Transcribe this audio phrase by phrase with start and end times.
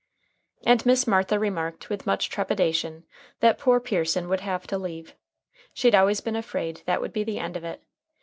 [0.65, 3.03] And Miss Martha remarked with much trepidation
[3.39, 5.13] that poor Pearson would have to leave.
[5.75, 7.83] She'd always been afraid that would be the end of it.